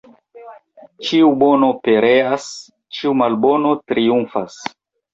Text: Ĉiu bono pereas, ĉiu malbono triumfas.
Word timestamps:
Ĉiu 1.09 1.29
bono 1.43 1.69
pereas, 1.85 2.49
ĉiu 2.99 3.15
malbono 3.23 3.79
triumfas. 3.89 4.63